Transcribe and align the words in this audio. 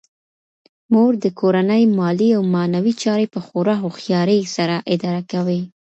مور 0.93 1.13
د 1.23 1.25
کورنۍ 1.39 1.83
مالي 1.97 2.29
او 2.37 2.43
معنوي 2.53 2.93
چارې 3.03 3.25
په 3.33 3.39
خورا 3.45 3.75
هوښیارۍ 3.83 4.41
سره 4.55 4.75
اداره 4.93 5.21
کوي 5.31 5.61